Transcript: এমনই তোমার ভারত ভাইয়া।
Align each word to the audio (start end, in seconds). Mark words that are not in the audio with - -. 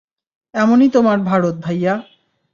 এমনই 0.53 0.89
তোমার 0.89 1.17
ভারত 1.21 1.55
ভাইয়া। 1.57 1.93